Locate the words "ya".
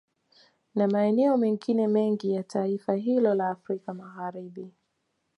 2.33-2.43